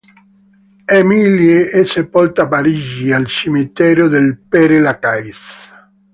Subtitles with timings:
[0.99, 5.69] Émilie è sepolta a Parigi al cimitero del Père-Lachaise